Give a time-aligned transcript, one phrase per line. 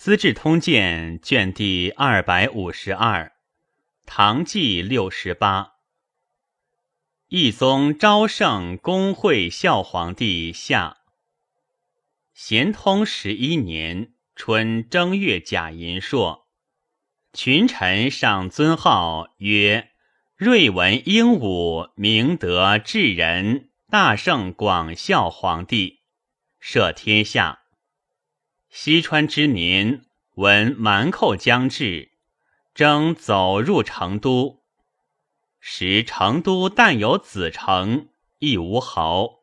[0.00, 3.34] 资治通鉴》卷第二百五十二，
[4.06, 5.72] 唐纪六十八。
[7.28, 10.96] 懿宗昭圣公会孝皇帝下。
[12.32, 16.48] 咸通十一年春正月甲寅朔，
[17.34, 19.90] 群臣上尊号曰
[20.34, 26.00] 瑞文英武明德智仁大圣广孝皇帝，
[26.58, 27.59] 赦天下。
[28.70, 30.02] 西川之民
[30.36, 32.12] 闻蛮寇将至，
[32.72, 34.62] 争走入成都。
[35.58, 39.40] 时成都但有子城，亦无豪，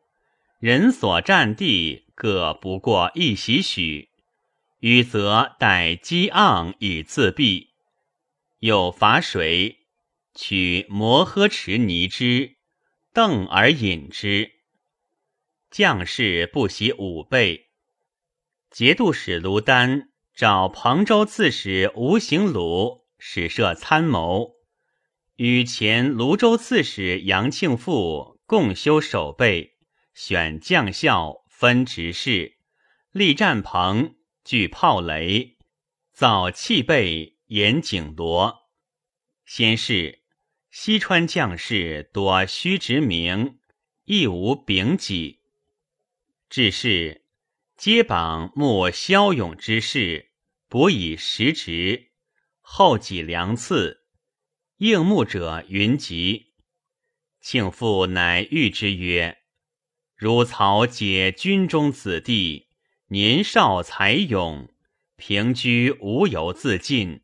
[0.58, 4.08] 人所占地各不过一席许。
[4.80, 7.68] 禹则待积盎以自避，
[8.60, 9.76] 又伐水，
[10.34, 12.56] 取摩诃池泥之，
[13.12, 14.52] 邓而饮之。
[15.70, 17.67] 将士不习武备。
[18.78, 24.52] 节度使卢丹召彭州刺史吴行鲁使设参谋，
[25.34, 29.74] 与前泸州刺史杨庆富共修守备，
[30.14, 32.58] 选将校，分职事，
[33.10, 35.56] 立战棚，聚炮雷，
[36.12, 38.68] 造器备，严警罗。
[39.44, 40.20] 先是，
[40.70, 43.58] 西川将士多虚职名，
[44.04, 45.40] 亦无丙己。
[46.48, 47.24] 至是。
[47.78, 50.32] 皆榜慕骁勇之士，
[50.68, 52.10] 补以实职，
[52.60, 54.00] 后给良赐。
[54.78, 56.54] 应募者云集。
[57.40, 59.38] 庆父乃谕之曰
[60.18, 62.66] ：“汝曹皆军中子弟，
[63.10, 64.68] 年少才勇，
[65.14, 67.22] 平居无由自尽。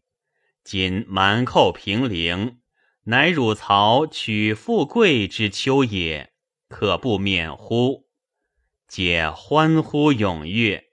[0.62, 2.60] 今蛮寇平陵，
[3.06, 6.32] 乃汝曹取富贵之秋也，
[6.68, 8.03] 可不免乎？”
[8.96, 10.92] 皆欢呼踊跃，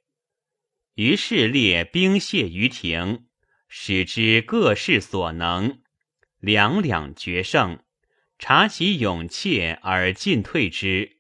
[0.96, 3.28] 于是列兵械于庭，
[3.68, 5.84] 使之各事所能，
[6.40, 7.84] 两两决胜，
[8.40, 11.20] 察其勇怯而进退之，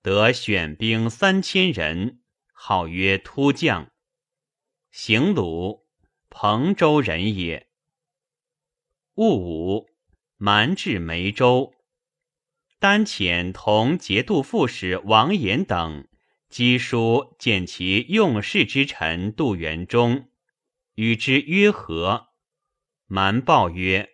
[0.00, 2.22] 得选兵三千人，
[2.54, 3.90] 号曰突将。
[4.90, 5.86] 行鲁，
[6.30, 7.68] 彭州人也。
[9.16, 9.90] 戊午，
[10.38, 11.74] 蛮至梅州，
[12.78, 16.08] 丹遣同节度副使王衍等。
[16.54, 20.28] 姬书见其用事之臣杜元忠，
[20.94, 22.28] 与之约和。
[23.06, 24.10] 瞒报曰：“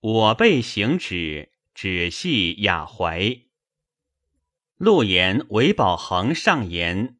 [0.00, 3.42] 我辈行止，只系雅怀。”
[4.78, 7.18] 陆延、韦宝恒上言：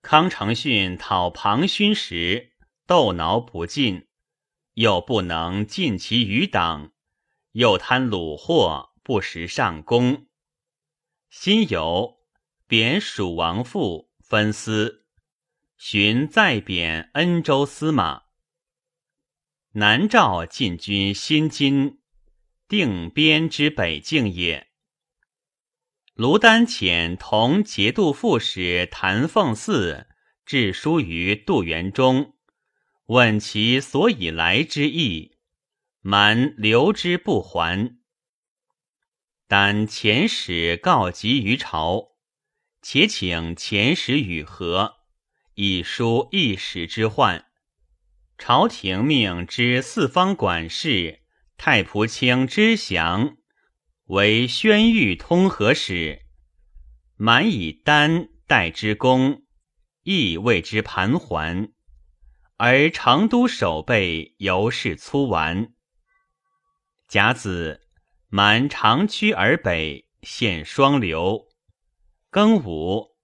[0.00, 2.54] 康承训讨庞勋时，
[2.86, 4.06] 斗挠不尽，
[4.72, 6.94] 又不能尽其余党，
[7.52, 10.28] 又贪虏获，不识上公。
[11.28, 12.13] 辛酉。
[12.76, 15.04] 贬蜀王父分司，
[15.76, 18.22] 寻再贬恩州司马。
[19.74, 22.00] 南诏进军新津，
[22.66, 24.72] 定边之北境也。
[26.14, 30.06] 卢丹遣同节度副使谭凤嗣
[30.44, 32.34] 致书于杜元中，
[33.06, 35.36] 问其所以来之意，
[36.00, 38.00] 蛮留之不还。
[39.46, 42.13] 但遣使告急于朝。
[42.86, 44.96] 且请前使与和，
[45.54, 47.46] 以书一时之患。
[48.36, 51.22] 朝廷命之四方管事
[51.56, 53.38] 太仆卿之祥
[54.08, 56.26] 为宣谕通和使，
[57.16, 59.44] 满以丹代之功，
[60.02, 61.72] 亦为之盘桓。
[62.58, 65.72] 而成都守备犹是粗顽。
[67.08, 67.80] 甲子，
[68.28, 71.46] 满长驱而北，陷双流。
[72.34, 73.14] 庚午，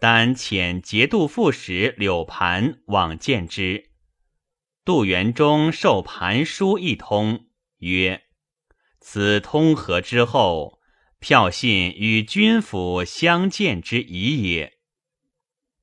[0.00, 3.90] 丹遣节度副使柳盘往见之。
[4.86, 7.44] 杜元忠受盘书一通，
[7.80, 8.22] 曰
[9.02, 10.80] ：“此通和之后，
[11.18, 14.72] 票信与君府相见之宜也。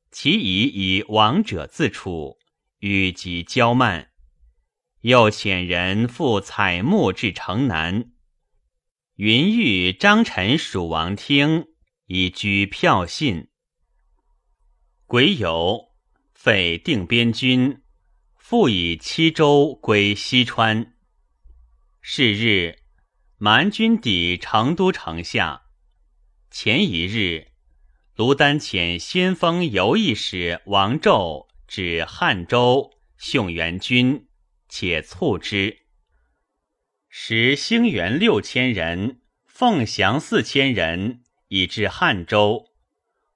[0.09, 2.40] 其宜以亡者自处，
[2.80, 4.10] 与己交慢。
[5.01, 8.12] 又遣人赴采木至城南，
[9.18, 11.68] 云欲张陈蜀王听。”
[12.13, 13.48] 以居票信，
[15.06, 15.92] 癸酉，
[16.34, 17.84] 废定边军，
[18.36, 20.94] 复以七州归西川。
[22.02, 22.80] 是日，
[23.38, 25.62] 蛮军抵成都城下。
[26.50, 27.54] 前一日，
[28.18, 34.28] 卢丹遣先锋游弋使王胄至汉州，雄援军，
[34.68, 35.86] 且促之。
[37.07, 41.24] 时兴元六千人，凤翔四千人。
[41.53, 42.69] 以至汉州，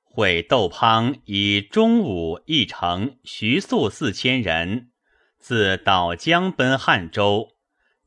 [0.02, 4.92] 会窦滂以中武义城徐宿四千人，
[5.38, 7.58] 自岛江奔汉州，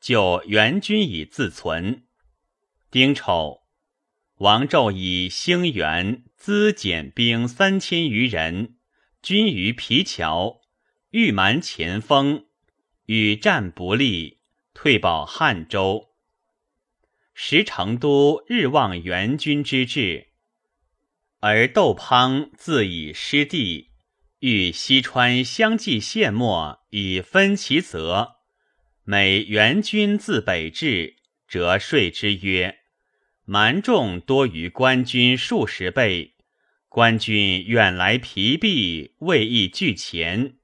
[0.00, 2.04] 救援军以自存。
[2.90, 3.64] 丁丑，
[4.36, 8.76] 王胄以兴元资减兵三千余人，
[9.20, 10.62] 军于皮桥，
[11.10, 12.46] 欲蛮前锋，
[13.04, 14.40] 与战不利，
[14.72, 16.07] 退保汉州。
[17.40, 20.26] 时成都日望援军之志，
[21.38, 23.92] 而窦滂自以失地，
[24.40, 28.38] 欲西川相继献没，以分其责。
[29.04, 31.14] 每援军自北至，
[31.46, 32.80] 则说之曰。
[33.44, 36.34] 蛮众多于官军数十倍，
[36.88, 40.56] 官军远来疲弊，未易拒前。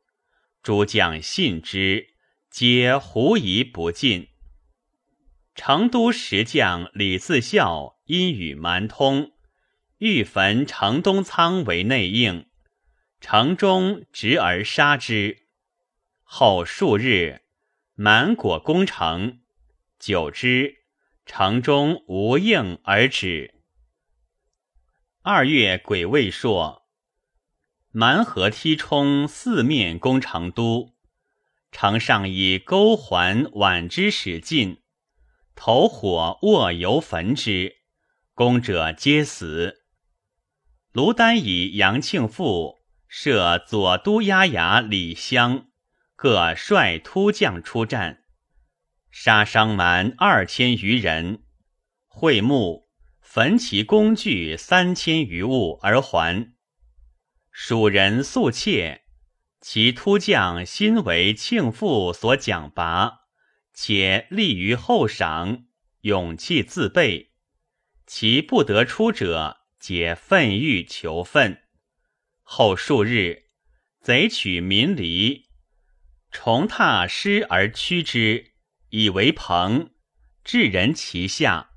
[0.61, 2.09] 诸将信之，
[2.50, 4.34] 皆狐疑不进。
[5.55, 9.33] 成都石将李自孝因与蛮通，
[9.99, 12.47] 欲焚城东仓为内应，
[13.21, 15.47] 城中执而杀之。
[16.23, 17.43] 后数日，
[17.95, 19.41] 蛮果攻城，
[19.99, 20.79] 久之。
[21.25, 23.55] 城中无应而止。
[25.23, 26.83] 二月，癸未朔，
[27.93, 30.95] 蛮河梯冲四面攻成都，
[31.73, 34.83] 城上以钩环挽之使进，
[35.55, 37.77] 投火卧油焚之，
[38.35, 39.85] 攻者皆死。
[40.93, 45.67] 卢丹以杨庆父设左都押牙李湘，
[46.17, 48.25] 各率突将出战。
[49.11, 51.45] 杀伤蛮二千余人，
[52.09, 52.89] 会幕
[53.21, 56.53] 焚其工具三千余物而还。
[57.50, 59.03] 蜀人素怯，
[59.61, 63.24] 其突将心为庆父所奖拔，
[63.75, 65.65] 且立于后赏，
[66.03, 67.32] 勇气自备。
[68.06, 71.62] 其不得出者，皆愤欲求愤。
[72.43, 73.50] 后数日，
[74.00, 75.49] 贼取民离，
[76.31, 78.53] 重踏尸而驱之。
[78.91, 79.91] 以为朋，
[80.44, 81.71] 至人其下，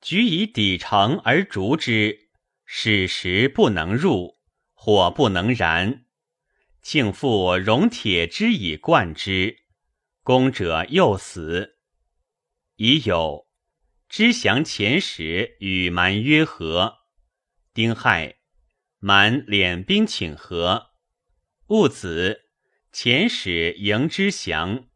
[0.00, 2.30] 举以抵城而逐之，
[2.64, 4.38] 使石不能入，
[4.72, 6.06] 火不能燃。
[6.82, 9.65] 庆父熔铁之以灌之，
[10.26, 11.76] 攻者又死。
[12.74, 13.46] 已有
[14.08, 16.94] 知降前时与蛮约和，
[17.72, 18.38] 丁亥，
[18.98, 20.88] 蛮敛兵请和。
[21.68, 22.40] 戊子，
[22.92, 24.88] 遣使迎之降。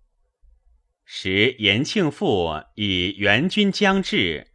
[1.05, 4.49] 时延庆父以援军将至，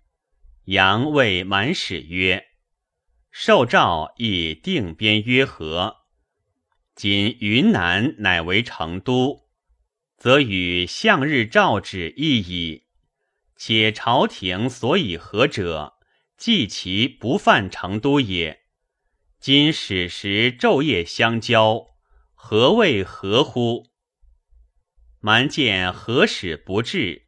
[0.66, 2.48] 杨谓满使曰
[3.31, 5.95] ：“受诏以定边约和。
[6.95, 9.44] 今云南乃为成都，
[10.18, 12.86] 则与向日诏旨异矣。
[13.58, 15.94] 且朝廷所以和者，
[16.38, 18.64] 即其不犯成都也。
[19.40, 21.96] 今使时昼夜相交，
[22.34, 23.92] 何谓合乎？”
[25.22, 27.28] 蛮见何使不至，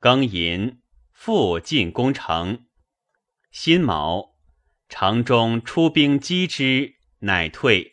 [0.00, 0.82] 庚寅，
[1.12, 2.66] 复进攻城。
[3.50, 4.36] 辛卯，
[4.88, 7.92] 城中出兵击之，乃退。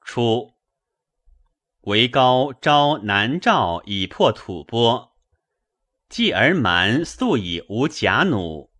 [0.00, 0.53] 初，
[1.84, 5.10] 为高招南诏以破吐蕃，
[6.08, 8.70] 继而蛮素以无甲弩，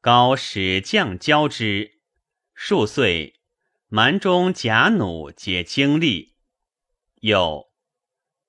[0.00, 2.00] 高使将交之，
[2.54, 3.34] 数岁，
[3.88, 6.36] 蛮中甲弩皆精利。
[7.20, 7.66] 又。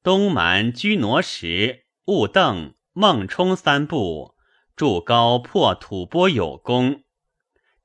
[0.02, 4.36] 东蛮居挪时，兀邓、孟冲三部
[4.74, 7.04] 筑高破吐蕃有功。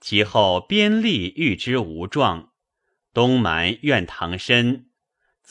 [0.01, 2.53] 其后边吏遇之无状，
[3.13, 4.87] 东蛮愿唐身，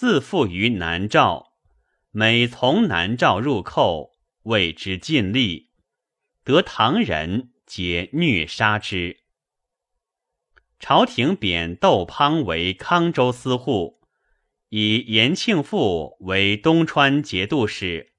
[0.01, 1.53] 自负于南诏。
[2.10, 4.13] 每从南诏入寇，
[4.46, 5.70] 为之尽力，
[6.43, 9.20] 得唐人皆虐杀之。
[10.79, 14.01] 朝廷贬窦滂为康州司户。
[14.70, 18.13] 以延庆父为东川节度使，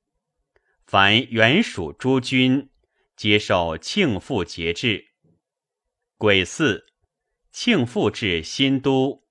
[0.86, 2.70] 凡原属诸军，
[3.16, 5.08] 皆受庆父节制。
[6.16, 6.84] 癸巳，
[7.50, 9.22] 庆父至新都，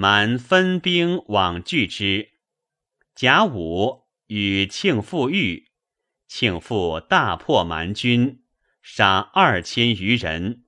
[0.00, 2.30] 满分兵往拒之。
[3.14, 5.68] 甲午，与庆父遇，
[6.26, 8.42] 庆父大破蛮军，
[8.80, 10.64] 杀二千余人，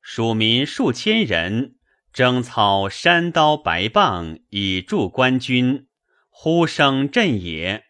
[0.00, 1.76] 蜀民数千人。
[2.10, 5.86] 征操山刀白棒以助官军，
[6.30, 7.84] 呼声震野。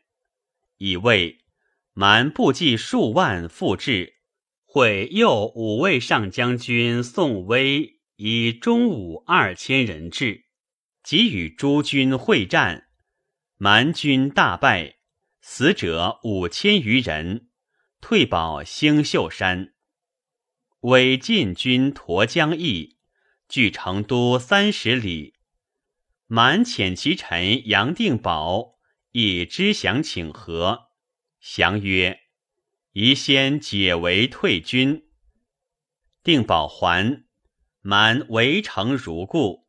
[0.79, 1.45] 以为
[1.93, 4.15] 蛮部骑数万复至，
[4.65, 10.47] 会右五位上将军宋威以中武二千人至，
[11.05, 12.89] 即与诸军会战，
[13.59, 14.97] 蛮军大败，
[15.41, 17.49] 死者五千余人，
[18.01, 19.73] 退保星宿山。
[20.81, 22.99] 为晋军沱江邑，
[23.49, 25.35] 距成都三十里。
[26.27, 28.81] 满遣其臣杨定保
[29.13, 30.89] 以知降请和，
[31.41, 32.19] 降曰
[32.95, 35.05] ：“宜先解围退军。”
[36.25, 37.28] 定保还，
[37.91, 39.67] 满围城如故。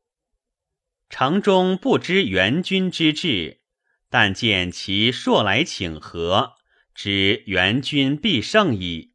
[1.09, 3.61] 城中不知援军之至，
[4.09, 6.55] 但见其朔来请和，
[6.93, 9.13] 知援军必胜矣。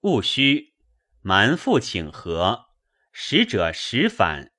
[0.00, 0.74] 戊戌，
[1.20, 2.70] 蛮复请和，
[3.12, 4.50] 使者十反。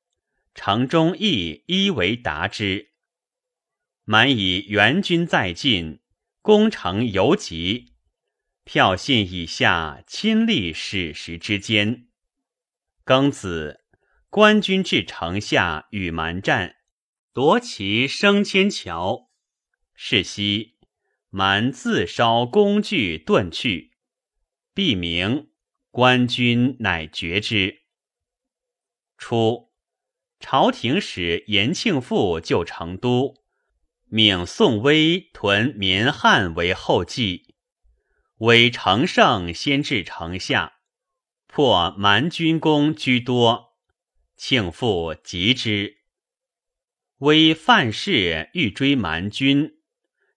[0.56, 2.92] 城中亦一为答之。
[4.06, 6.00] 满以援军在晋，
[6.42, 7.96] 攻城犹急，
[8.64, 12.08] 票信以下，亲历史时之间。
[13.12, 13.82] 庚子，
[14.30, 16.78] 官军至城下，与蛮战，
[17.34, 19.30] 夺其升迁桥。
[19.94, 20.78] 是夕，
[21.30, 23.98] 蛮自烧工具遁去。
[24.74, 25.50] 毕明，
[25.90, 27.82] 官军乃绝之。
[29.18, 29.74] 初。
[30.40, 33.44] 朝廷使延庆父救成都，
[34.06, 37.56] 命宋威屯绵汉为后继。
[38.38, 40.76] 威乘胜先至城下，
[41.54, 43.74] 破蛮军功居多，
[44.38, 45.98] 庆父急之。
[47.18, 49.74] 威犯事欲追蛮军，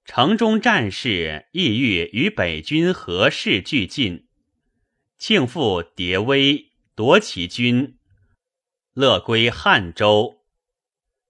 [0.04, 4.26] 城中战事意欲与北军合势俱进。
[5.16, 7.96] 庆父迭威夺其军。
[8.94, 10.40] 乐归汉州，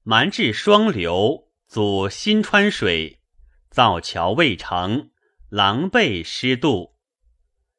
[0.02, 3.20] 蛮至双流，阻新川水，
[3.68, 5.10] 造桥未成，
[5.50, 6.94] 狼狈失渡。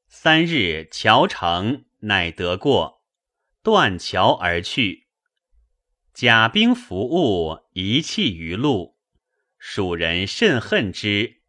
[0.08, 3.04] 三日，桥成，乃得过，
[3.62, 5.08] 断桥而去。
[6.14, 8.98] 甲兵服务，遗弃于路，
[9.58, 11.42] 蜀人甚恨之。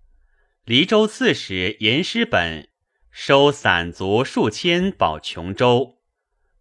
[0.64, 2.68] 黎州刺史严师本
[3.10, 6.02] 收散卒数千，保琼州，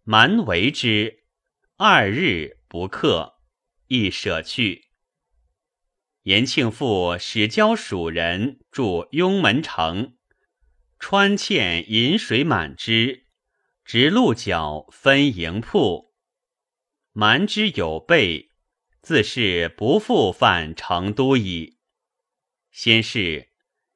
[0.04, 1.24] 蛮为之。
[1.76, 3.40] 二日不克，
[3.88, 4.86] 亦舍去。
[6.22, 10.16] 延庆父使交蜀人驻雍门城，
[10.98, 13.25] 川堑引水满之，
[13.86, 16.12] 直鹿角分营铺。
[17.12, 18.50] 蛮之有备，
[19.00, 21.78] 自是不复犯成都矣。
[22.72, 23.52] 先是，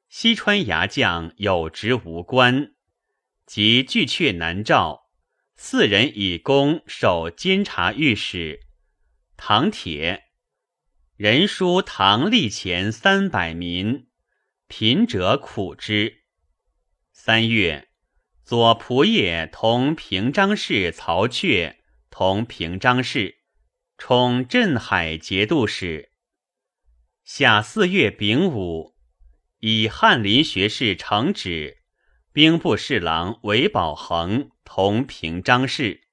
[0.07, 2.73] 西川牙将有职无官，
[3.45, 5.09] 即拒却南诏。
[5.57, 8.61] 四人以功守监察御史。
[9.35, 10.23] 唐帖
[11.17, 14.07] 人书唐立前三百民，
[14.69, 16.23] 贫者苦之。
[17.11, 17.90] 三月，
[18.43, 21.79] 左仆射同平章事曹确
[22.09, 23.37] 同平章事，
[23.97, 26.11] 充镇海节度使。
[27.23, 28.95] 夏四月丙午，
[29.59, 31.77] 以翰林学士承旨。
[32.33, 36.07] 兵部侍郎韦宝衡同平章事。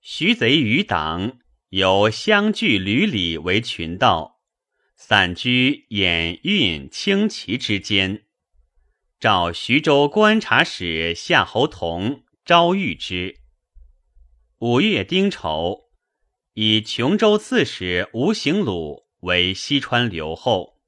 [0.00, 4.40] 徐贼余党有相聚屡里为群盗，
[4.96, 8.24] 散居兖运清齐之间。
[9.20, 13.38] 召徐州观察使夏侯同招谕之。
[14.60, 15.90] 五月丁丑，
[16.54, 20.80] 以琼州刺史吴行鲁为西川留后。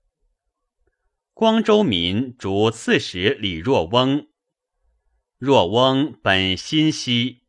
[1.35, 4.29] 光州民逐刺史李若翁。
[5.37, 7.43] 若翁本心西，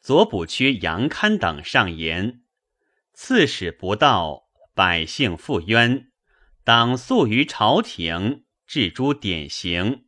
[0.00, 2.42] 左补缺杨堪等上言：
[3.12, 6.10] 刺史不到，百姓负冤，
[6.64, 10.06] 当诉于朝廷，治诸典型，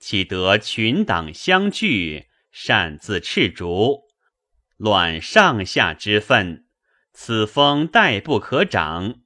[0.00, 4.08] 岂得群党相聚，擅自斥逐，
[4.76, 6.66] 乱上下之分？
[7.12, 9.20] 此风待不可长。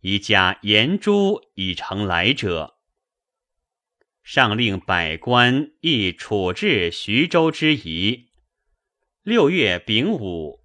[0.00, 2.78] 宜加严诛以成来者。
[4.24, 8.30] 上令百官亦处置徐州之疑。
[9.22, 10.64] 六月丙午，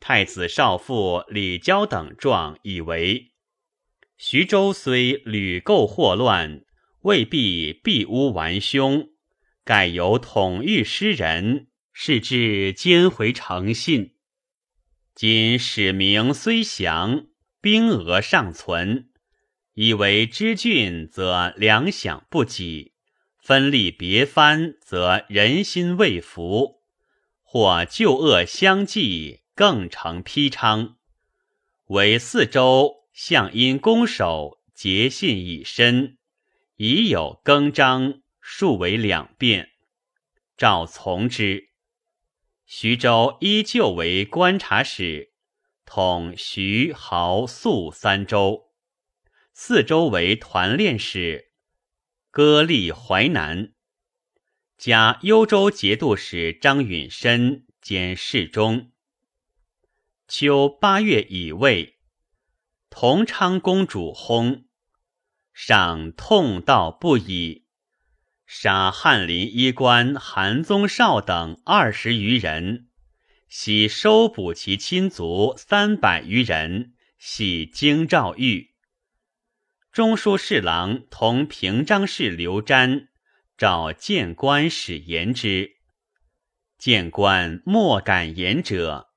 [0.00, 3.32] 太子少傅李娇等状以为：
[4.18, 6.62] 徐州虽屡构祸乱，
[7.02, 9.08] 未必必诬顽凶，
[9.64, 14.14] 盖有统御诗人，是至兼回诚信。
[15.14, 17.26] 今使名虽降。
[17.62, 19.10] 兵额尚存，
[19.74, 22.94] 以为知郡，则粮饷不给；
[23.38, 26.80] 分立别藩，则人心未服；
[27.42, 30.96] 或旧恶相继，更成披昌。
[31.88, 36.16] 为四周相因攻守结信已深，
[36.82, 39.72] 已有更张，数为两变。
[40.56, 41.68] 赵从之。
[42.64, 45.34] 徐州依旧为观察使。
[45.84, 48.70] 统徐、濠、肃三州，
[49.52, 51.50] 四州为团练使，
[52.30, 53.74] 割立淮南。
[54.78, 58.90] 加幽州节度使张允深兼侍中。
[60.26, 61.98] 秋八月乙未，
[62.88, 64.64] 同昌公主薨，
[65.62, 67.66] 上痛悼不已，
[68.46, 72.88] 杀翰林医官韩宗绍等二十余人，
[73.46, 78.70] 悉收捕其亲族三百余人，系京兆狱。
[79.92, 83.08] 中书侍郎同平章事刘瞻
[83.58, 85.72] 召谏官使言之，
[86.78, 89.10] 谏官莫敢言者。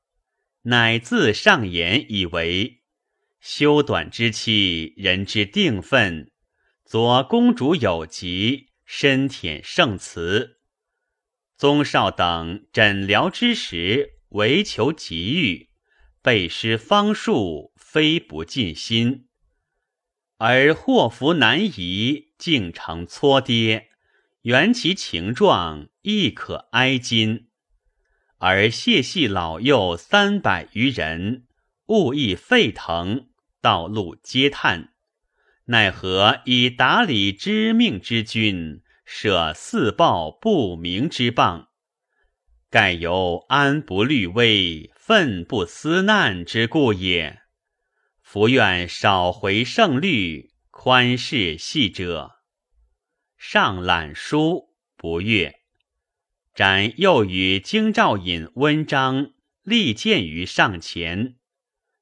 [0.63, 2.81] 乃自上言以为
[3.39, 6.31] 修短之期，人之定分。
[6.85, 10.59] 左公主有疾，深舔圣慈。
[11.57, 15.69] 宗少等诊疗之时，唯求吉愈，
[16.21, 19.27] 备施方术，非不尽心。
[20.37, 23.89] 而祸福难移，竟成搓跌，
[24.41, 27.47] 缘其情状，亦可哀今。
[28.39, 31.47] 而谢系老幼三百余人，
[31.87, 33.29] 物亦沸腾，
[33.61, 34.92] 道路皆叹。
[35.65, 41.67] 奈何以达理知命之君，舍四报不明之谤？
[42.69, 47.39] 盖由安不虑危，愤不思难之故也。
[48.21, 52.39] 福愿少回胜率，宽视细者。
[53.37, 55.61] 上览书不悦。
[56.53, 59.31] 展又与京兆尹温章
[59.63, 61.37] 力荐于上前，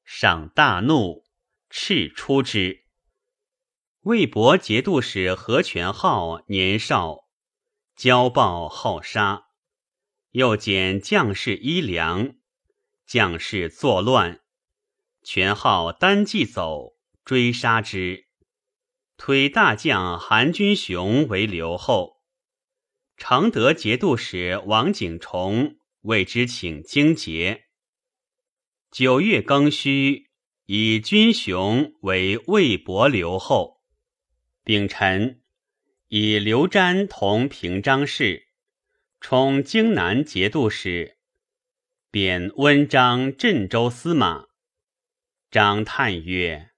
[0.04, 1.24] 上大怒，
[1.70, 2.81] 斥出之。
[4.02, 7.28] 魏博节度使何全浩年少，
[7.96, 9.44] 骄暴好杀，
[10.32, 12.34] 又减将士衣粮，
[13.06, 14.40] 将士作乱，
[15.22, 18.26] 全浩单骑走，追杀之，
[19.16, 22.16] 推大将韩军雄为留后。
[23.16, 27.66] 常德节度使王景崇为之请京节。
[28.90, 30.26] 九月庚戌，
[30.66, 33.80] 以军雄为魏博留后。
[34.64, 35.42] 丙辰，
[36.06, 38.46] 以刘瞻同平章事，
[39.20, 41.18] 充京南节度使，
[42.12, 44.46] 贬温章镇州司马。
[45.50, 46.70] 张叹曰：“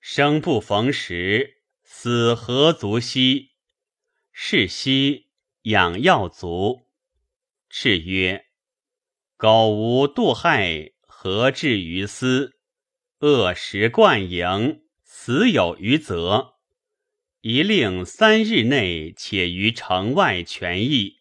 [0.00, 3.56] 生不逢时，死何足惜？
[4.30, 5.26] 是夕。”
[5.66, 6.86] 养药足，
[7.68, 8.46] 敕曰
[9.36, 12.60] ：“苟无妒害，何至于斯？
[13.18, 16.55] 恶食惯营，死有余则。
[17.40, 21.18] 一令三日内，且于城外全役。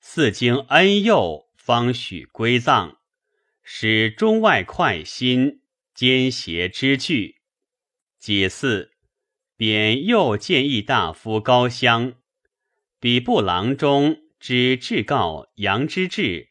[0.00, 2.98] 四经恩佑，方许归葬，
[3.62, 5.60] 使中外快心，
[5.94, 7.36] 奸邪之惧。
[8.18, 8.90] 己巳，
[9.56, 12.14] 贬右谏议大夫高襄。”
[13.00, 16.48] 礼部郎中之至告杨之志，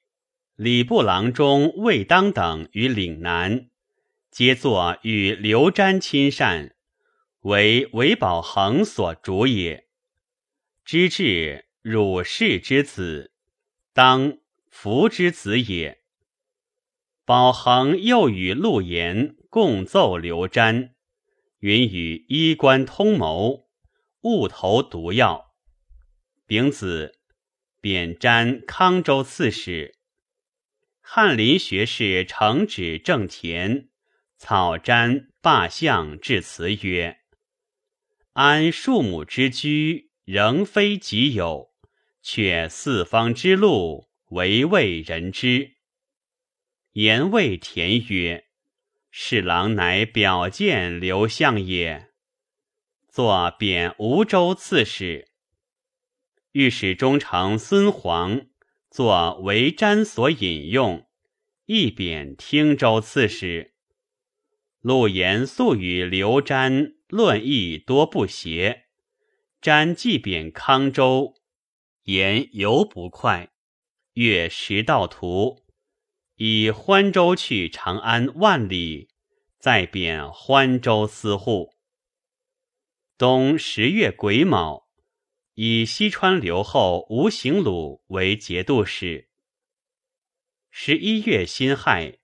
[0.55, 3.67] 礼部郎中魏当等于岭南，
[4.31, 6.74] 皆作与刘瞻亲善，
[7.45, 9.85] 为韦宝衡所主也。
[10.83, 13.33] 知至汝氏之子，
[13.93, 14.39] 当
[14.71, 16.01] 福之子也。
[17.23, 20.93] 宝衡又与陆延共奏刘瞻，
[21.59, 23.67] 云与衣冠通谋，
[24.21, 25.53] 误投毒药。
[26.47, 27.19] 丙子，
[27.79, 29.99] 贬瞻康州刺史。
[30.99, 33.89] 翰林学士承旨正田
[34.35, 37.19] 草瞻罢相致辞曰
[38.35, 41.69] ：“安庶母之居，仍非己有，
[42.21, 45.75] 却四方之路，唯为人知。”
[46.91, 48.47] 言谓田曰
[49.09, 52.09] ：“侍郎乃表见刘相也。”
[53.07, 55.29] 作贬吴州刺史。
[56.51, 58.47] 御史中丞孙黄
[58.91, 61.07] 作为瞻所引用，
[61.67, 63.75] 一贬汀州刺史。
[64.81, 68.85] 陆延素与刘瞻论议多不协，
[69.61, 71.35] 瞻既贬康州，
[72.03, 73.51] 言犹不快，
[74.13, 75.63] 越十道图，
[76.35, 79.09] 以欢州去长安万里，
[79.59, 81.75] 再贬欢州司户。
[83.17, 84.85] 冬十月癸卯。
[85.57, 89.29] 以西川留后吴行鲁为节度使。
[90.69, 92.17] 十一月辛亥，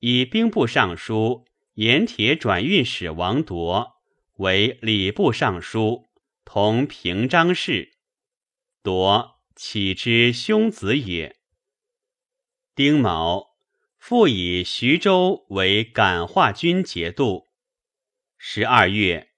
[0.00, 3.95] 以兵部尚书盐铁转运使王铎
[4.36, 6.06] 为礼部尚书，
[6.44, 7.94] 同平章事。
[8.82, 11.36] 铎岂之兄子也。
[12.74, 13.56] 丁卯，
[13.98, 17.46] 复以徐州为感化军节度。
[18.36, 19.30] 十二月。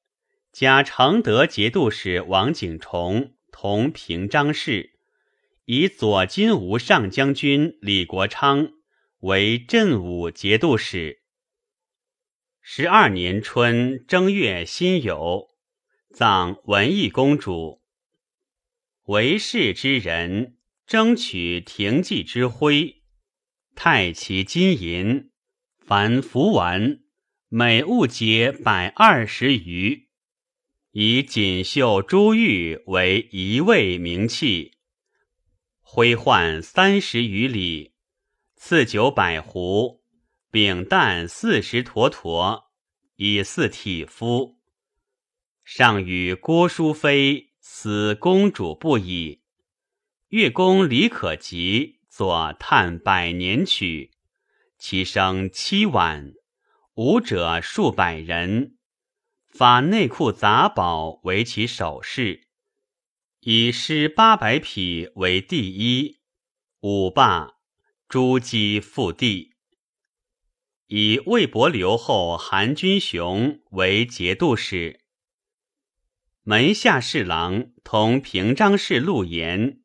[0.51, 4.99] 加常德节度使王景崇同平章事，
[5.67, 8.73] 以左金吾上将军李国昌
[9.21, 11.23] 为镇武节度使。
[12.71, 15.49] 十二年春正月辛酉，
[16.11, 17.81] 葬文义公主。
[19.05, 23.01] 为士之人，争取廷记之徽，
[23.75, 25.31] 太其金银，
[25.79, 27.01] 凡服玩，
[27.49, 30.07] 每物皆百二十余。
[30.91, 34.75] 以锦绣珠玉为一位名器，
[35.81, 37.95] 徽换三十余里，
[38.57, 39.98] 赐酒百壶。
[40.51, 42.71] 饼担四十坨坨，
[43.17, 44.57] 以祀体肤。
[45.63, 49.43] 上与郭淑妃死公主不已。
[50.29, 54.13] 乐公李可吉作《叹百年曲》，
[54.79, 56.33] 其声凄婉，
[56.95, 58.77] 舞者数百人。
[59.47, 62.47] 发内库杂宝为其首饰，
[63.41, 66.21] 以诗八百匹为第一，
[66.81, 67.57] 舞罢，
[68.09, 69.55] 朱姬复地。
[70.89, 75.01] 以魏博留后韩君雄为节度使，
[76.45, 79.81] 门下侍郎同平章事陆延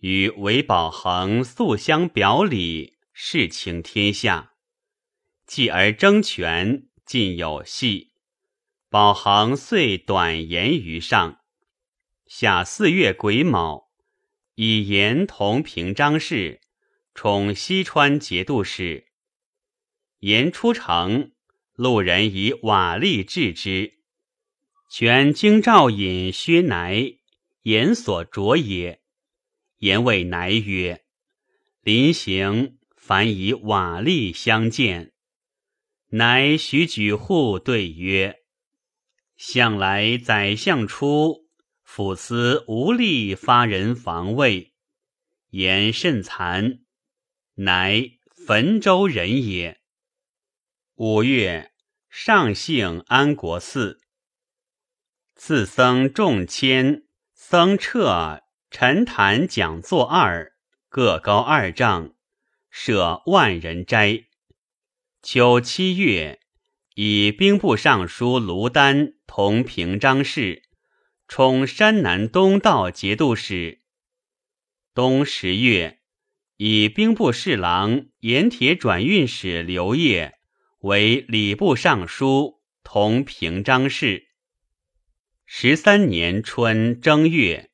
[0.00, 4.52] 与韦宝衡素相表里，事情天下。
[5.46, 8.12] 继而争权，尽有隙。
[8.90, 11.38] 宝衡遂短言于上。
[12.26, 13.88] 下四月癸卯，
[14.56, 16.60] 以言同平章事，
[17.14, 19.11] 充西川节度使。
[20.22, 21.32] 言出城，
[21.74, 23.94] 路人以瓦砾置之。
[24.88, 27.14] 全京兆尹薛乃
[27.62, 29.00] 言所着也。
[29.78, 31.02] 言谓乃曰
[31.82, 35.12] ：“临行凡以瓦砾相见。”
[36.10, 38.42] 乃许举户对曰
[39.36, 41.48] ：“向来宰相出，
[41.82, 44.72] 府司无力发人防卫，
[45.50, 46.78] 言甚残。
[47.56, 48.12] 乃
[48.46, 49.80] 汾州人也。”
[51.04, 51.72] 五月，
[52.08, 53.98] 上幸安国寺，
[55.34, 57.02] 赐僧众千，
[57.34, 60.52] 僧彻陈坛讲座二，
[60.88, 62.14] 各高二丈，
[62.70, 64.26] 设万人斋。
[65.20, 66.38] 秋七月，
[66.94, 70.62] 以兵部尚书卢丹同平章事，
[71.26, 73.82] 充山南东道节度使。
[74.94, 75.98] 冬十月，
[76.58, 80.38] 以兵部侍郎、盐铁转运使刘烨。
[80.82, 84.26] 为礼部尚书，同平章事。
[85.46, 87.70] 十三年春正月，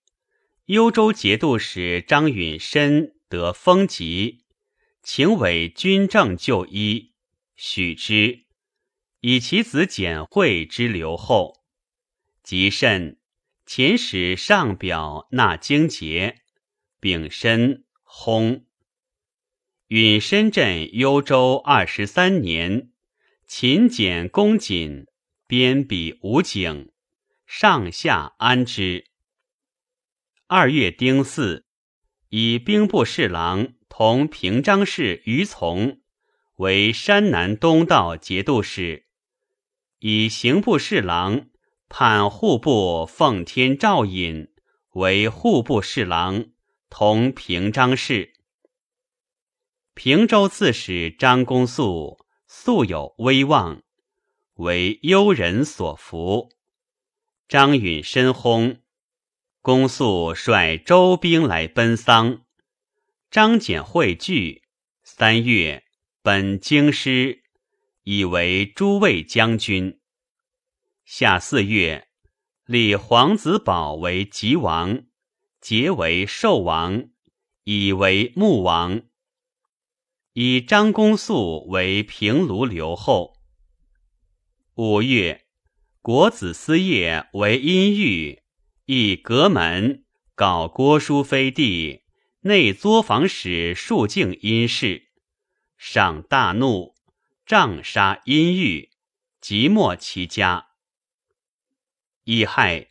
[0.67, 4.45] 幽州节度使张允深得封疾，
[5.03, 7.15] 请委军政就医，
[7.57, 8.45] 许之，
[9.21, 11.63] 以其子简惠之留后。
[12.43, 13.19] 及甚，
[13.67, 16.43] 遣使上表纳京节，
[17.01, 18.65] 丙申薨。
[19.87, 22.91] 允深镇幽州二十三年。
[23.49, 25.07] 勤俭恭谨，
[25.47, 26.93] 边比无景，
[27.47, 29.07] 上下安之。
[30.47, 31.65] 二月丁巳，
[32.29, 36.03] 以兵部侍郎同平章事于从
[36.57, 39.07] 为山南东道节度使，
[40.01, 41.49] 以刑部侍郎
[41.89, 44.49] 判户部奉天赵隐
[44.93, 46.51] 为户部侍郎
[46.91, 48.35] 同平章事。
[49.95, 52.28] 平州刺史张公素。
[52.61, 53.83] 素有威望，
[54.55, 56.51] 为幽人所服。
[57.47, 58.81] 张允深薨，
[59.63, 62.43] 公素率周兵来奔丧。
[63.31, 64.65] 张俭会聚，
[65.05, 65.85] 三月
[66.21, 67.45] 本京师，
[68.03, 70.01] 以为诸卫将军。
[71.05, 72.09] 夏四月，
[72.67, 75.05] 立皇子宝为吉王，
[75.61, 77.09] 结为寿王，
[77.63, 79.03] 以为穆王。
[80.41, 83.41] 以张公素为平卢留后。
[84.77, 85.47] 五月，
[86.01, 88.41] 国子司业为阴郁，
[88.85, 90.05] 亦阁门
[90.37, 92.05] 告郭淑妃弟
[92.43, 95.09] 内作坊使数敬阴事，
[95.77, 96.95] 上大怒，
[97.45, 98.91] 杖杀阴郁，
[99.41, 100.69] 即没其家。
[102.23, 102.91] 乙亥，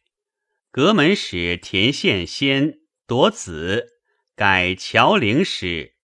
[0.70, 4.02] 阁门使田献先夺子，
[4.36, 5.96] 改乔陵使。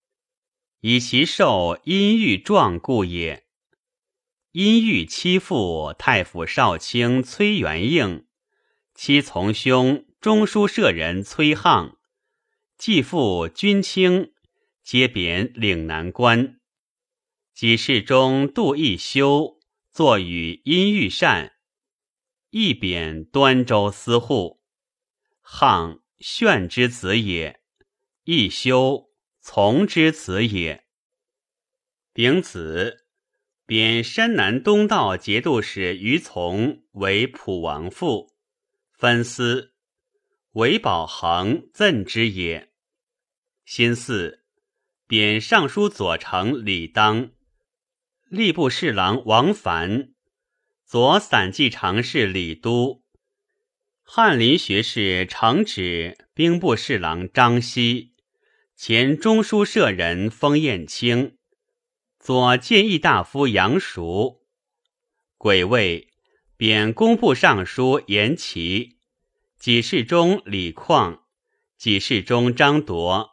[0.85, 3.45] 以其受阴郁状故也。
[4.51, 8.27] 阴郁妻父太府少卿崔元应，
[8.93, 11.95] 其从兄中书舍人崔沆，
[12.77, 14.33] 继父君卿，
[14.83, 16.59] 皆贬岭南官。
[17.53, 21.53] 己事中杜义修作与阴郁善，
[22.49, 24.59] 亦贬端州司户。
[25.41, 27.61] 沆炫之子也，
[28.25, 29.12] 亦修
[29.45, 30.85] 从之子也。
[32.13, 33.05] 丙子，
[33.65, 38.31] 贬山南东道节度使于从为普王父，
[38.93, 39.73] 分司。
[40.53, 42.71] 韦宝衡赠之也。
[43.65, 44.39] 辛巳，
[45.07, 47.31] 贬尚书左丞李当、
[48.31, 50.13] 吏部侍郎王凡、
[50.85, 53.03] 左散骑常侍李都、
[54.03, 58.12] 翰林学士承旨兵部侍郎张熙、
[58.75, 61.37] 前中书舍人封彦卿、
[62.19, 64.41] 左谏议大夫杨熟、
[65.37, 66.09] 癸未，
[66.57, 68.97] 贬工部尚书严琦。
[69.59, 71.23] 给事中李况，
[71.79, 73.29] 给事中张铎，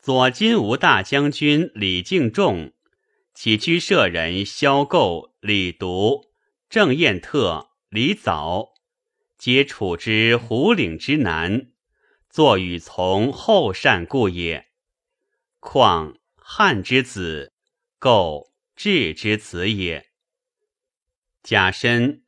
[0.00, 2.72] 左金吾大将军李敬仲，
[3.34, 6.32] 起居舍人萧构、李独、
[6.68, 8.72] 郑彦特、李藻，
[9.38, 11.71] 皆处之胡岭之南，
[12.32, 14.68] 坐与从后善故也。
[15.60, 17.52] 况汉之子，
[17.98, 20.06] 构智之子也。
[21.42, 22.24] 甲申。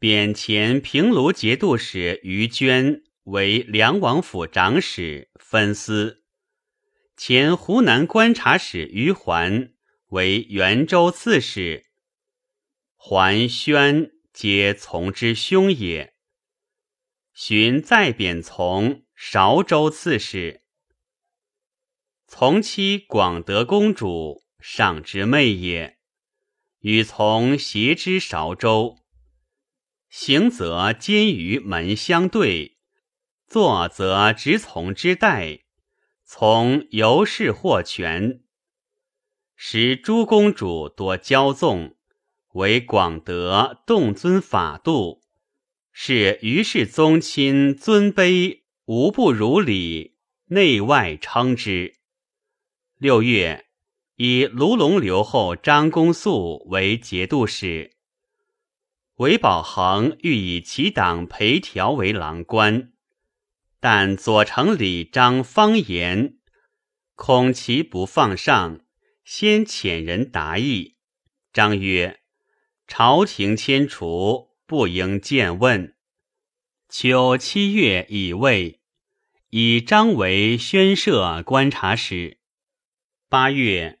[0.00, 6.24] 贬前平卢节度使于娟为梁王府长史，分司；
[7.16, 9.72] 前湖南观察使于环
[10.08, 11.86] 为元州刺史。
[12.96, 16.16] 桓宣皆从之兄也。
[17.32, 20.62] 寻再贬从韶州刺史。
[22.26, 25.98] 从妻广德公主上之妹也，
[26.80, 28.98] 与从携之韶州。
[30.08, 32.78] 行则兼于门相对，
[33.46, 35.60] 坐则直从之代，
[36.24, 38.42] 从由是获权。
[39.54, 41.96] 时诸公主多骄纵，
[42.54, 45.22] 为广德动尊法度，
[45.92, 50.16] 是于是宗亲尊卑无不如礼，
[50.46, 51.98] 内外称之。
[52.98, 53.66] 六月，
[54.16, 57.92] 以卢龙留后张公素为节度使。
[59.18, 62.92] 韦宝衡欲以其党裴条为郎官，
[63.78, 66.38] 但左丞李章方言，
[67.14, 68.80] 恐其不放上，
[69.24, 70.96] 先遣人答意。
[71.52, 72.18] 章曰
[72.88, 75.91] ：“朝廷迁除，不应见问。”
[76.94, 78.78] 秋七月乙未，
[79.48, 82.36] 以章为宣摄观察使。
[83.30, 83.98] 八月，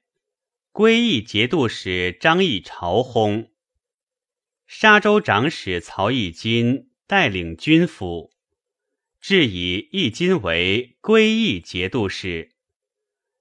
[0.72, 3.48] 归义节度使张议朝薨。
[4.66, 8.30] 沙州长史曹义金带领军府，
[9.22, 12.50] 致以义金为归义节度使。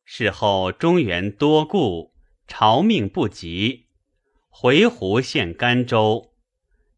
[0.06, 2.14] 事后中原多故，
[2.48, 3.88] 朝命不及，
[4.48, 6.34] 回鹘县甘州。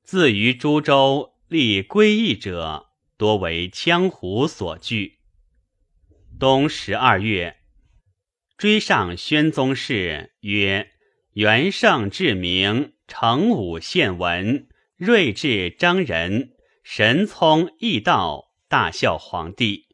[0.03, 5.19] 自于诸州立归义者，多为羌胡所据。
[6.39, 7.57] 冬十二月，
[8.57, 10.89] 追上宣宗室，曰
[11.33, 19.89] ：“元圣至明。”成武献文，睿智彰仁，神聪义道，大孝皇帝。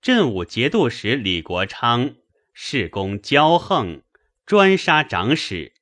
[0.00, 2.14] 镇武节度使李国昌，
[2.54, 4.02] 事功骄横，
[4.46, 5.74] 专杀长史，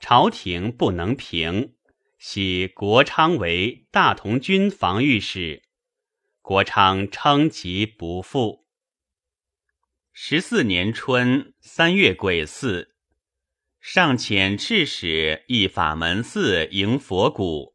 [0.00, 1.73] 朝廷不能平，
[2.26, 5.62] 喜国昌为大同军防御使。
[6.40, 8.64] 国昌称疾不复。
[10.10, 12.88] 十四年春三月癸巳。
[13.78, 17.74] 上遣赤使诣法门寺迎佛骨，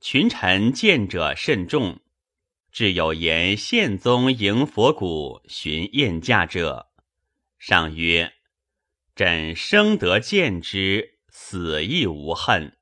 [0.00, 2.00] 群臣见者甚众。
[2.72, 6.88] 至有言宪宗迎佛骨寻宴驾者，
[7.60, 8.32] 上曰
[9.14, 12.76] ：“朕生得见之，死亦无恨。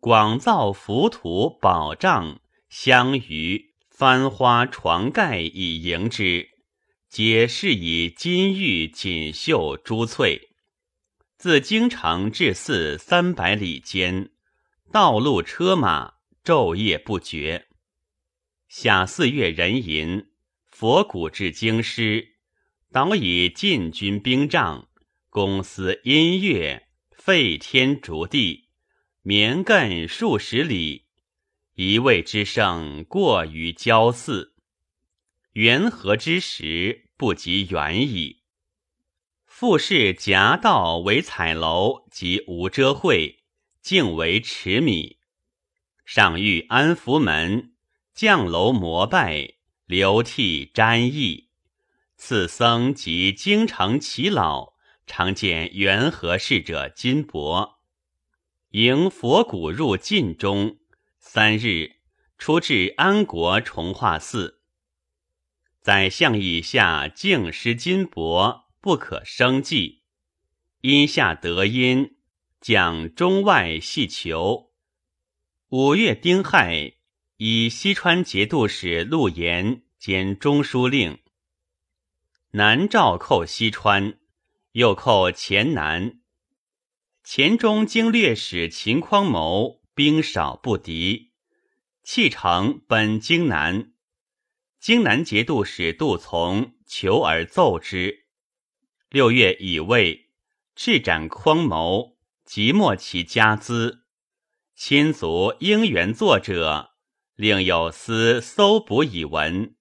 [0.00, 6.48] 广造浮屠宝帐、香鱼、幡花床盖以迎之，
[7.10, 10.48] 皆是以金玉锦绣珠翠。”
[11.36, 14.30] 自京城至寺三百里间，
[14.90, 17.66] 道路车马昼夜不绝。
[18.68, 20.28] 夏四月壬寅，
[20.64, 22.36] 佛骨至京师，
[22.90, 24.88] 导以禁军兵帐，
[25.28, 28.69] 公司音乐，废天逐地，
[29.22, 31.04] 绵亘数十里。
[31.74, 34.54] 一位之盛，过于郊寺。
[35.52, 38.40] 元和之时，不及远矣。
[39.44, 43.40] 复是夹道为彩楼及无遮会，
[43.82, 45.18] 径为池米。
[46.06, 47.74] 上遇安福门，
[48.14, 49.52] 降楼膜拜，
[49.84, 51.50] 流涕瞻意。
[52.16, 54.72] 次僧及京城耆老，
[55.06, 57.79] 常见元和侍者金帛，
[58.70, 60.78] 迎佛骨入禁中。
[61.18, 61.96] 三日，
[62.38, 64.60] 出至安国崇化寺。
[65.80, 70.02] 宰相以下敬失金帛，不可生计。
[70.82, 72.14] 因下得因，
[72.60, 74.70] 讲中外细求。
[75.70, 76.92] 五月丁亥，
[77.38, 81.18] 以西川节度使陆延兼中书令。
[82.52, 84.16] 南诏寇西川，
[84.72, 86.19] 又寇黔南。
[87.32, 91.30] 黔中经略使秦匡谋兵少不敌，
[92.02, 93.92] 弃城奔荆南。
[94.80, 98.26] 荆南节度使杜从求而奏之。
[99.10, 100.30] 六月乙未，
[100.74, 104.06] 赤斩匡谋，即没其家资。
[104.74, 106.94] 亲族应援作者，
[107.36, 109.76] 另有司搜捕以闻。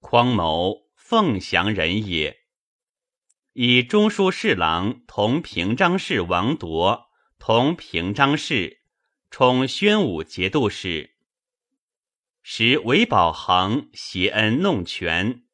[0.00, 2.40] 匡谋凤翔人也，
[3.56, 7.06] 以中书侍郎同平章事王铎
[7.38, 8.80] 同平章事，
[9.30, 11.14] 充宣武节度使。
[12.42, 15.44] 时韦宝衡挟恩弄权，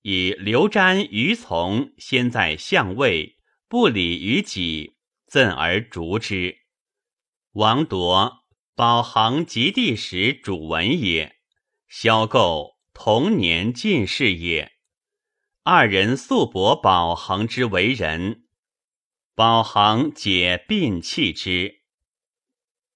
[0.00, 3.36] 以刘瞻于从先在相位，
[3.68, 4.96] 不礼于己，
[5.26, 6.60] 赠而逐之。
[7.52, 8.38] 王铎、
[8.74, 11.36] 宝衡及第时主文也，
[11.90, 14.72] 萧构同年进士也。
[15.62, 18.44] 二人素博宝衡之为人，
[19.34, 21.82] 宝衡解并弃之。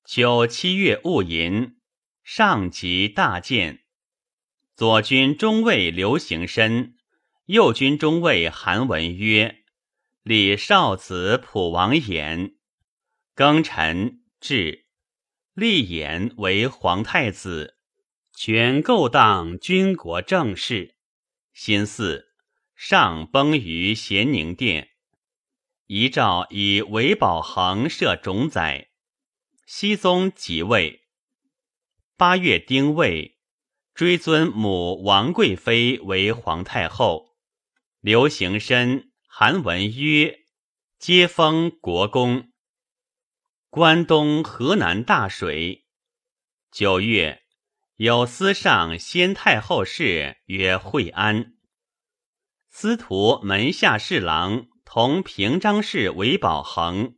[0.03, 1.77] 九七月戊寅。
[2.23, 3.81] 上级大谏，
[4.75, 6.97] 左军中尉刘行深，
[7.45, 9.63] 右军中尉韩文曰
[10.25, 12.55] ：“李少子普王衍，
[13.37, 14.87] 庚辰至，
[15.53, 17.77] 立衍为皇太子，
[18.33, 20.95] 权构当军国政事。
[21.53, 22.25] 辛巳，
[22.87, 24.91] 上崩于咸宁殿。
[25.87, 28.91] 遗诏以韦宝衡设种宰。
[29.65, 31.07] 熙宗即位。”
[32.19, 33.39] 八月丁未，
[33.95, 37.39] 追尊母王贵妃为皇太后，
[38.01, 40.41] 刘行深、韩文约
[40.99, 42.53] 皆封国公。
[43.71, 45.87] 关东、河南大水。
[46.71, 47.45] 九月，
[47.97, 51.54] 有司上先太后事曰惠安。
[52.77, 57.15] 司徒门下侍郎同平章事韦宝衡，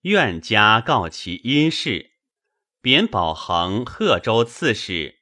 [0.00, 2.14] 愿家告其因事。
[2.80, 5.20] 贬保衡贺州刺史。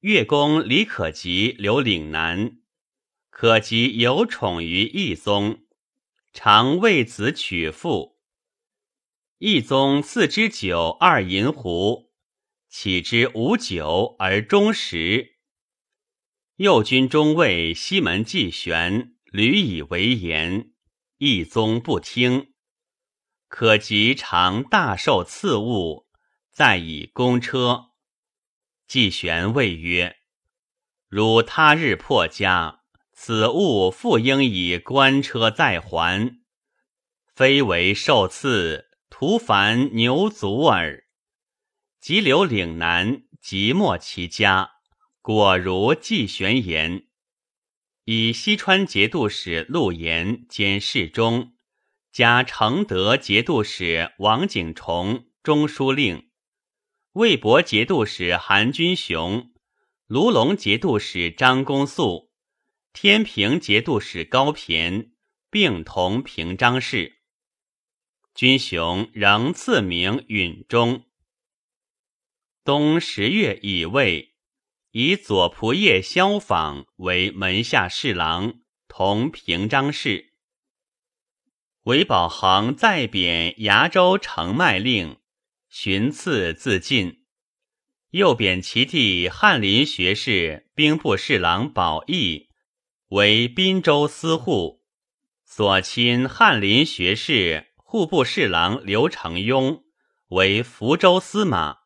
[0.00, 2.58] 越公李可及留岭南，
[3.30, 5.62] 可及有宠于义宗，
[6.34, 8.20] 常为子娶妇。
[9.38, 12.12] 义宗赐之酒二银壶，
[12.68, 15.31] 岂知无酒而终食。
[16.62, 20.70] 右军中尉西门季玄屡以为言，
[21.18, 22.52] 义宗不听。
[23.48, 26.06] 可及常大受赐物。
[26.52, 27.86] 再以公车，
[28.86, 30.18] 季玄谓曰
[31.10, 36.44] ：“如他日破家，此物复应以官车再还，
[37.34, 41.02] 非为受赐，徒烦牛足耳。”
[42.00, 44.71] 即留岭南，即没其家，
[45.22, 47.06] 果如季玄言。
[48.04, 51.54] 以西川节度使陆延兼侍中，
[52.10, 56.28] 加承德节度使王景崇中书令。
[57.12, 59.52] 魏博节度使韩君雄，
[60.08, 62.32] 卢龙节度使张公素，
[62.92, 65.12] 天平节度使高骈
[65.48, 67.20] 并同平章事。
[68.34, 71.04] 君雄仍赐名允中。
[72.64, 74.31] 冬十月乙未，
[74.92, 80.34] 以左仆射萧访为门下侍郎，同平章事。
[81.84, 85.16] 韦宝衡再贬崖州城麦令。
[85.70, 87.24] 寻赐自尽，
[88.10, 92.50] 又贬其弟翰林学士、兵部侍郎宝义
[93.08, 94.82] 为滨州司户，
[95.46, 99.82] 所亲翰林学士、户部侍郎刘承雍
[100.28, 101.78] 为福州司马。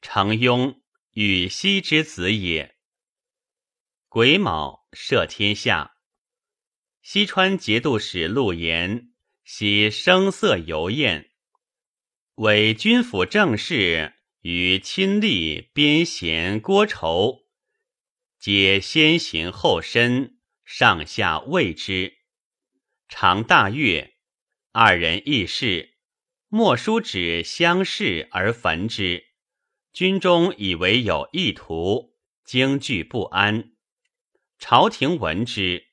[0.00, 0.79] 承雍
[1.22, 2.76] 与西之子也。
[4.08, 5.98] 癸卯，赦天下。
[7.02, 9.10] 西川节度使陆延
[9.44, 11.32] 喜声色游宴。
[12.36, 17.42] 为军府政事与亲历边贤郭仇，
[18.38, 22.14] 皆先行后身，上下畏之。
[23.10, 24.14] 常大悦，
[24.72, 25.98] 二人议事，
[26.48, 29.26] 莫书纸相视而焚之。
[29.92, 32.14] 军中以为有意图，
[32.44, 33.72] 惊惧不安。
[34.58, 35.88] 朝廷闻之，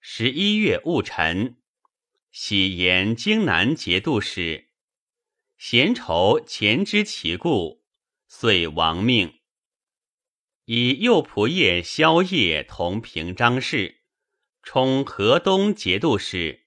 [0.00, 1.58] 十一月戊辰，
[2.30, 4.70] 喜言荆南节度使。
[5.58, 7.84] 贤愁前知其故，
[8.26, 9.40] 遂亡命。
[10.64, 14.02] 以右仆射萧夜同平章事，
[14.62, 16.66] 充河东节度使。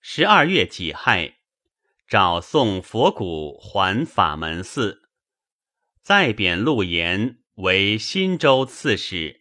[0.00, 1.38] 十二月己亥，
[2.06, 4.99] 诏送佛骨还法门寺。
[6.10, 9.39] 再贬陆延为新州刺史。